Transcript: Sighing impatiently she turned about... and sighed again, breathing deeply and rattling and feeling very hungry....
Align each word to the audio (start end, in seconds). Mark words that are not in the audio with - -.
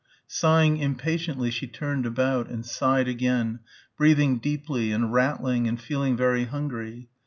Sighing 0.25 0.77
impatiently 0.77 1.51
she 1.51 1.67
turned 1.67 2.07
about... 2.07 2.49
and 2.49 2.65
sighed 2.65 3.07
again, 3.07 3.59
breathing 3.97 4.39
deeply 4.39 4.91
and 4.91 5.13
rattling 5.13 5.67
and 5.67 5.79
feeling 5.79 6.17
very 6.17 6.45
hungry.... 6.45 7.07